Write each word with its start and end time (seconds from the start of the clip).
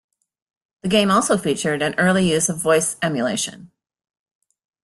The 0.81 0.89
game 0.89 1.11
also 1.11 1.37
featured 1.37 1.83
an 1.83 1.93
early 1.99 2.27
use 2.27 2.49
of 2.49 2.59
voice 2.59 2.95
emulation. 3.03 3.69